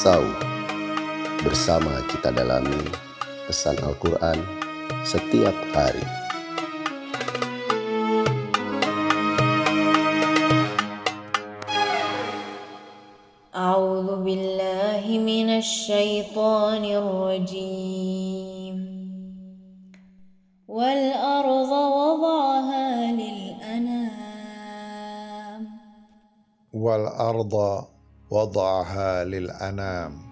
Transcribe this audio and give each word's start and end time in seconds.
Sau. 0.00 0.24
Bersama 1.44 2.00
kita 2.08 2.32
dalami 2.32 2.88
pesan 3.44 3.76
Al-Quran 3.84 4.40
setiap 5.04 5.52
hari. 5.76 6.00
A'udzu 13.52 14.24
billahi 14.24 15.20
minasy 15.20 15.68
syaithanir 15.68 17.04
rajim. 17.04 18.76
Wal 20.64 21.12
arda 21.12 21.82
wada'aha 21.92 22.84
lil 23.20 23.52
anam. 23.68 25.60
Wal 26.72 27.04
arda 27.04 27.99
wada'aha 28.30 29.26
lil 29.26 29.50
anam 29.58 30.22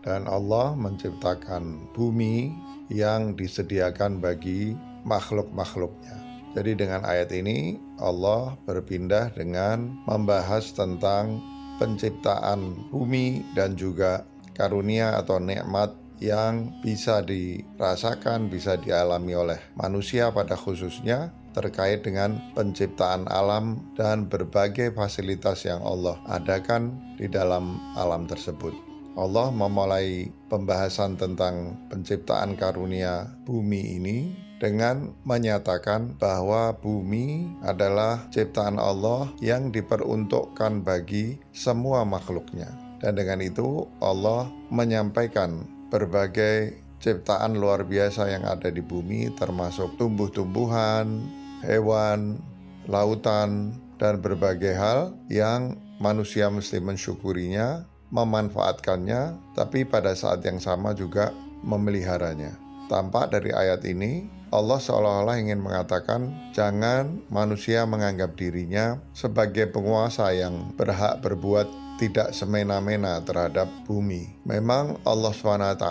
dan 0.00 0.24
Allah 0.24 0.72
menciptakan 0.72 1.92
bumi 1.92 2.56
yang 2.88 3.36
disediakan 3.36 4.22
bagi 4.22 4.72
makhluk-makhluknya. 5.04 6.16
Jadi 6.56 6.72
dengan 6.72 7.04
ayat 7.04 7.28
ini 7.36 7.76
Allah 8.00 8.56
berpindah 8.64 9.36
dengan 9.36 9.92
membahas 10.08 10.72
tentang 10.72 11.44
penciptaan 11.76 12.88
bumi 12.88 13.44
dan 13.52 13.76
juga 13.76 14.24
karunia 14.56 15.20
atau 15.20 15.36
nikmat 15.36 15.92
yang 16.16 16.72
bisa 16.80 17.20
dirasakan, 17.20 18.48
bisa 18.48 18.80
dialami 18.80 19.36
oleh 19.36 19.60
manusia 19.76 20.32
pada 20.32 20.56
khususnya 20.56 21.28
terkait 21.56 22.04
dengan 22.04 22.36
penciptaan 22.52 23.24
alam 23.32 23.80
dan 23.96 24.28
berbagai 24.28 24.92
fasilitas 24.92 25.64
yang 25.64 25.80
Allah 25.80 26.20
adakan 26.28 27.00
di 27.16 27.24
dalam 27.32 27.80
alam 27.96 28.28
tersebut. 28.28 28.76
Allah 29.16 29.48
memulai 29.48 30.28
pembahasan 30.52 31.16
tentang 31.16 31.72
penciptaan 31.88 32.52
karunia 32.60 33.32
bumi 33.48 33.96
ini 33.96 34.18
dengan 34.60 35.16
menyatakan 35.24 36.20
bahwa 36.20 36.76
bumi 36.76 37.48
adalah 37.64 38.28
ciptaan 38.28 38.76
Allah 38.76 39.32
yang 39.40 39.72
diperuntukkan 39.72 40.84
bagi 40.84 41.40
semua 41.56 42.04
makhluknya. 42.04 42.68
Dan 43.00 43.16
dengan 43.16 43.40
itu 43.40 43.88
Allah 44.04 44.48
menyampaikan 44.68 45.64
berbagai 45.88 46.76
ciptaan 47.00 47.60
luar 47.60 47.84
biasa 47.84 48.32
yang 48.32 48.44
ada 48.48 48.72
di 48.72 48.80
bumi 48.80 49.32
termasuk 49.36 50.00
tumbuh-tumbuhan, 50.00 51.20
hewan, 51.64 52.40
lautan, 52.88 53.72
dan 53.96 54.20
berbagai 54.20 54.76
hal 54.76 55.16
yang 55.32 55.80
manusia 56.00 56.52
mesti 56.52 56.80
mensyukurinya, 56.80 57.88
memanfaatkannya, 58.12 59.54
tapi 59.56 59.88
pada 59.88 60.12
saat 60.12 60.44
yang 60.44 60.60
sama 60.60 60.92
juga 60.92 61.32
memeliharanya. 61.64 62.54
Tampak 62.86 63.34
dari 63.34 63.50
ayat 63.50 63.82
ini, 63.88 64.30
Allah 64.54 64.78
seolah-olah 64.78 65.42
ingin 65.42 65.58
mengatakan, 65.58 66.30
jangan 66.54 67.18
manusia 67.34 67.82
menganggap 67.82 68.38
dirinya 68.38 69.02
sebagai 69.10 69.66
penguasa 69.74 70.30
yang 70.30 70.70
berhak 70.78 71.18
berbuat 71.18 71.66
tidak 71.98 72.30
semena-mena 72.30 73.18
terhadap 73.26 73.66
bumi. 73.88 74.38
Memang 74.46 75.00
Allah 75.02 75.32
SWT 75.32 75.86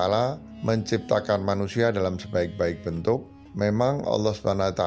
menciptakan 0.63 1.41
manusia 1.43 1.91
dalam 1.91 2.15
sebaik-baik 2.15 2.85
bentuk. 2.85 3.27
Memang 3.57 4.05
Allah 4.07 4.31
SWT 4.31 4.85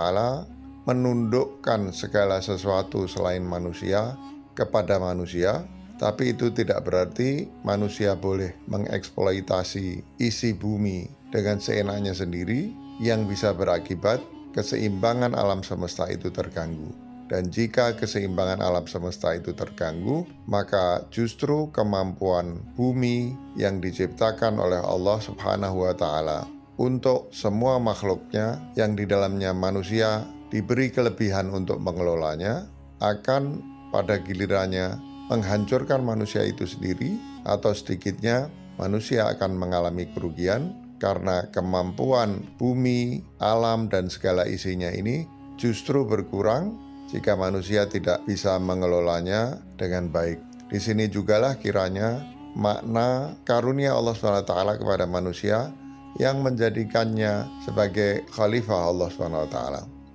menundukkan 0.89 1.93
segala 1.93 2.41
sesuatu 2.41 3.05
selain 3.05 3.45
manusia 3.45 4.17
kepada 4.57 4.97
manusia, 4.97 5.69
tapi 6.01 6.33
itu 6.33 6.49
tidak 6.49 6.89
berarti 6.89 7.45
manusia 7.61 8.17
boleh 8.17 8.57
mengeksploitasi 8.73 10.01
isi 10.17 10.51
bumi 10.57 11.05
dengan 11.29 11.61
seenaknya 11.61 12.17
sendiri 12.17 12.73
yang 13.05 13.29
bisa 13.29 13.53
berakibat 13.53 14.25
keseimbangan 14.57 15.37
alam 15.37 15.61
semesta 15.61 16.09
itu 16.09 16.33
terganggu. 16.33 16.89
Dan 17.29 17.53
jika 17.53 17.93
keseimbangan 17.93 18.65
alam 18.65 18.89
semesta 18.89 19.37
itu 19.37 19.53
terganggu, 19.53 20.25
maka 20.49 21.05
justru 21.13 21.69
kemampuan 21.77 22.57
bumi 22.73 23.37
yang 23.61 23.85
diciptakan 23.85 24.57
oleh 24.57 24.81
Allah 24.81 25.21
Subhanahu 25.21 25.85
wa 25.85 25.93
Ta'ala 25.93 26.49
untuk 26.81 27.29
semua 27.29 27.77
makhluknya 27.77 28.57
yang 28.81 28.97
di 28.97 29.05
dalamnya 29.05 29.53
manusia 29.53 30.25
diberi 30.49 30.93
kelebihan 30.93 31.53
untuk 31.53 31.81
mengelolanya, 31.81 32.69
akan 32.99 33.63
pada 33.95 34.21
gilirannya 34.21 34.99
menghancurkan 35.29 36.03
manusia 36.03 36.45
itu 36.45 36.65
sendiri, 36.65 37.21
atau 37.45 37.73
sedikitnya 37.73 38.49
manusia 38.81 39.29
akan 39.33 39.57
mengalami 39.57 40.09
kerugian 40.13 40.73
karena 40.99 41.47
kemampuan 41.55 42.43
bumi, 42.59 43.23
alam, 43.39 43.87
dan 43.87 44.11
segala 44.11 44.45
isinya 44.45 44.91
ini 44.91 45.25
justru 45.59 46.07
berkurang 46.07 46.75
jika 47.11 47.35
manusia 47.35 47.89
tidak 47.89 48.21
bisa 48.29 48.59
mengelolanya 48.61 49.59
dengan 49.81 50.11
baik. 50.13 50.39
Di 50.69 50.77
sini 50.77 51.09
jugalah 51.09 51.57
kiranya 51.57 52.21
makna 52.53 53.33
karunia 53.49 53.97
Allah 53.97 54.13
SWT 54.13 54.53
kepada 54.53 55.09
manusia 55.09 55.73
yang 56.21 56.45
menjadikannya 56.45 57.47
sebagai 57.65 58.29
khalifah 58.35 58.91
Allah 58.93 59.09
SWT. 59.09 59.59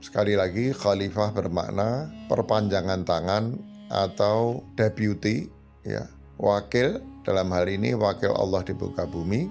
Sekali 0.03 0.35
lagi, 0.35 0.75
khalifah 0.75 1.31
bermakna 1.31 2.11
perpanjangan 2.27 3.07
tangan 3.07 3.55
atau 3.87 4.59
deputy, 4.75 5.47
ya, 5.87 6.03
wakil. 6.35 6.99
Dalam 7.23 7.47
hal 7.55 7.71
ini 7.71 7.95
wakil 7.95 8.35
Allah 8.35 8.67
di 8.67 8.75
muka 8.75 9.07
bumi. 9.07 9.47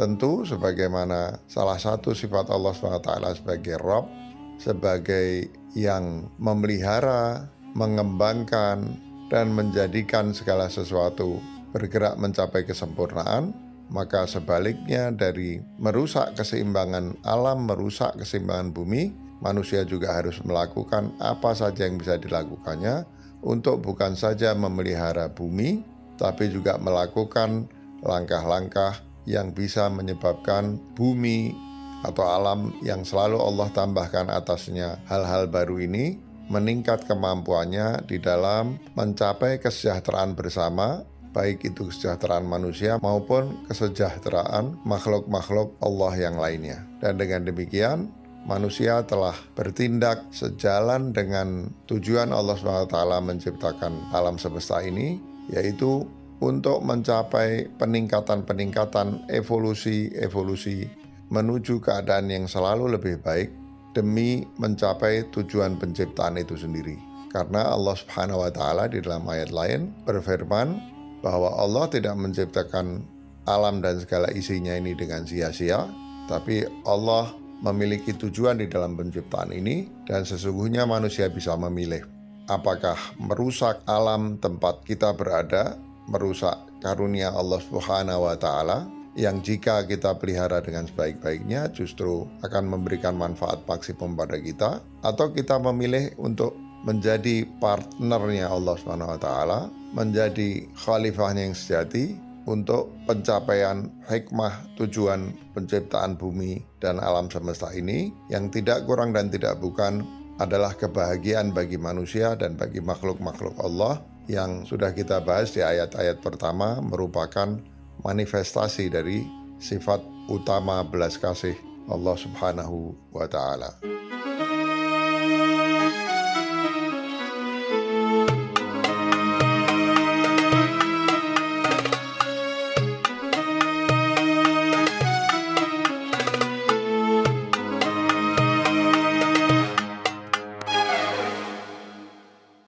Tentu 0.00 0.48
sebagaimana 0.48 1.36
salah 1.52 1.76
satu 1.76 2.16
sifat 2.16 2.48
Allah 2.48 2.72
SWT 2.72 3.44
sebagai 3.44 3.76
Rob, 3.76 4.08
sebagai 4.56 5.52
yang 5.76 6.32
memelihara, 6.40 7.44
mengembangkan, 7.76 8.96
dan 9.28 9.52
menjadikan 9.52 10.32
segala 10.32 10.72
sesuatu 10.72 11.44
bergerak 11.76 12.16
mencapai 12.16 12.64
kesempurnaan, 12.64 13.52
maka 13.92 14.24
sebaliknya 14.24 15.12
dari 15.12 15.60
merusak 15.76 16.40
keseimbangan 16.40 17.20
alam, 17.28 17.68
merusak 17.68 18.16
keseimbangan 18.16 18.72
bumi, 18.72 19.12
manusia 19.40 19.82
juga 19.84 20.16
harus 20.16 20.38
melakukan 20.44 21.12
apa 21.18 21.56
saja 21.56 21.88
yang 21.88 21.96
bisa 21.96 22.16
dilakukannya 22.16 23.04
untuk 23.40 23.80
bukan 23.80 24.12
saja 24.16 24.52
memelihara 24.52 25.32
bumi, 25.32 25.80
tapi 26.20 26.52
juga 26.52 26.76
melakukan 26.76 27.68
langkah-langkah 28.04 29.00
yang 29.24 29.52
bisa 29.52 29.88
menyebabkan 29.88 30.76
bumi 30.96 31.52
atau 32.00 32.24
alam 32.24 32.72
yang 32.80 33.04
selalu 33.04 33.36
Allah 33.36 33.68
tambahkan 33.72 34.32
atasnya 34.32 35.00
hal-hal 35.08 35.48
baru 35.48 35.84
ini 35.84 36.16
meningkat 36.48 37.04
kemampuannya 37.04 38.04
di 38.08 38.16
dalam 38.18 38.80
mencapai 38.96 39.60
kesejahteraan 39.60 40.34
bersama 40.34 41.04
baik 41.30 41.62
itu 41.62 41.86
kesejahteraan 41.88 42.42
manusia 42.42 42.98
maupun 42.98 43.54
kesejahteraan 43.70 44.82
makhluk-makhluk 44.82 45.78
Allah 45.78 46.12
yang 46.18 46.36
lainnya. 46.36 46.82
Dan 46.98 47.22
dengan 47.22 47.46
demikian, 47.46 48.10
manusia 48.50 49.06
telah 49.06 49.38
bertindak 49.54 50.26
sejalan 50.34 51.14
dengan 51.14 51.70
tujuan 51.86 52.34
Allah 52.34 52.58
SWT 52.58 52.98
menciptakan 53.22 54.10
alam 54.10 54.34
semesta 54.42 54.82
ini, 54.82 55.22
yaitu 55.54 56.02
untuk 56.42 56.82
mencapai 56.82 57.70
peningkatan-peningkatan 57.78 59.30
evolusi-evolusi 59.30 60.90
menuju 61.30 61.78
keadaan 61.78 62.26
yang 62.26 62.50
selalu 62.50 62.98
lebih 62.98 63.22
baik 63.22 63.54
demi 63.94 64.42
mencapai 64.58 65.30
tujuan 65.30 65.78
penciptaan 65.78 66.34
itu 66.42 66.58
sendiri. 66.58 66.98
Karena 67.30 67.70
Allah 67.70 67.94
Subhanahu 67.94 68.42
wa 68.42 68.50
taala 68.50 68.90
di 68.90 68.98
dalam 68.98 69.22
ayat 69.30 69.54
lain 69.54 69.94
berfirman 70.02 70.74
bahwa 71.22 71.54
Allah 71.54 71.86
tidak 71.86 72.18
menciptakan 72.18 73.06
alam 73.46 73.78
dan 73.78 74.02
segala 74.02 74.26
isinya 74.34 74.74
ini 74.74 74.98
dengan 74.98 75.22
sia-sia, 75.22 75.86
tapi 76.26 76.66
Allah 76.82 77.39
memiliki 77.60 78.16
tujuan 78.16 78.60
di 78.60 78.66
dalam 78.66 78.96
penciptaan 78.96 79.52
ini 79.52 79.88
dan 80.08 80.24
sesungguhnya 80.24 80.88
manusia 80.88 81.28
bisa 81.28 81.56
memilih 81.56 82.04
apakah 82.48 82.96
merusak 83.20 83.84
alam 83.86 84.40
tempat 84.40 84.82
kita 84.88 85.12
berada 85.12 85.76
merusak 86.08 86.56
karunia 86.80 87.30
Allah 87.30 87.60
Subhanahu 87.62 88.26
wa 88.26 88.36
taala 88.40 88.88
yang 89.18 89.42
jika 89.44 89.84
kita 89.84 90.16
pelihara 90.16 90.62
dengan 90.64 90.86
sebaik-baiknya 90.86 91.68
justru 91.74 92.24
akan 92.46 92.64
memberikan 92.66 93.18
manfaat 93.18 93.60
maksimum 93.66 94.16
pada 94.16 94.38
kita 94.38 94.80
atau 95.02 95.28
kita 95.30 95.58
memilih 95.60 96.14
untuk 96.16 96.56
menjadi 96.86 97.44
partnernya 97.60 98.48
Allah 98.48 98.74
Subhanahu 98.80 99.12
wa 99.16 99.20
taala, 99.20 99.60
menjadi 99.92 100.64
khalifahnya 100.80 101.52
yang 101.52 101.56
sejati 101.56 102.16
untuk 102.48 102.92
pencapaian 103.04 103.88
hikmah 104.08 104.76
tujuan 104.80 105.36
penciptaan 105.52 106.16
bumi 106.16 106.64
dan 106.80 106.96
alam 107.02 107.28
semesta 107.28 107.68
ini 107.76 108.08
yang 108.32 108.48
tidak 108.48 108.88
kurang 108.88 109.12
dan 109.12 109.28
tidak 109.28 109.60
bukan 109.60 110.04
adalah 110.40 110.72
kebahagiaan 110.72 111.52
bagi 111.52 111.76
manusia 111.76 112.32
dan 112.32 112.56
bagi 112.56 112.80
makhluk-makhluk 112.80 113.52
Allah 113.60 114.00
yang 114.24 114.64
sudah 114.64 114.94
kita 114.96 115.20
bahas 115.20 115.52
di 115.52 115.60
ayat-ayat 115.60 116.24
pertama 116.24 116.80
merupakan 116.80 117.60
manifestasi 118.00 118.88
dari 118.88 119.26
sifat 119.60 120.00
utama 120.32 120.80
belas 120.80 121.20
kasih 121.20 121.58
Allah 121.92 122.16
Subhanahu 122.16 122.96
wa 123.12 123.28
taala. 123.28 123.99